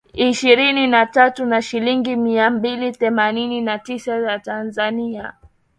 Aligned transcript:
ishirini 0.13 0.87
na 0.87 1.05
tatu 1.05 1.45
na 1.45 1.61
shilingi 1.61 2.15
mia 2.15 2.49
mbili 2.49 2.91
themanini 2.91 3.61
na 3.61 3.79
tisa 3.79 4.21
za 4.21 4.39
Tanzania 4.39 5.33